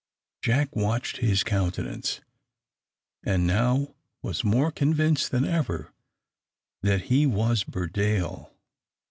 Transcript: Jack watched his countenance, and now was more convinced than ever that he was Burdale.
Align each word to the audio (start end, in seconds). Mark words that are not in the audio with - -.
Jack 0.41 0.75
watched 0.75 1.17
his 1.17 1.43
countenance, 1.43 2.21
and 3.23 3.45
now 3.45 3.93
was 4.23 4.43
more 4.43 4.71
convinced 4.71 5.29
than 5.29 5.45
ever 5.45 5.93
that 6.81 7.03
he 7.03 7.27
was 7.27 7.63
Burdale. 7.63 8.51